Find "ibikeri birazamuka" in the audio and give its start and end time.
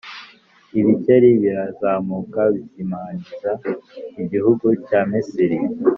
0.79-2.41